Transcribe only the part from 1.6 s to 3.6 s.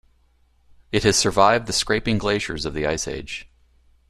the scraping glaciers of the ice age.